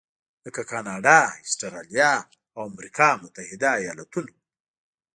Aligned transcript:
لکه 0.45 0.61
کاناډا، 0.71 1.19
اسټرالیا 1.45 2.11
او 2.55 2.59
امریکا 2.71 3.07
متحده 3.21 3.71
ایالتونو. 3.81 4.33